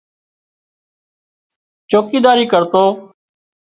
چوڪيداري 1.89 2.45
ڪرتو 2.51 2.85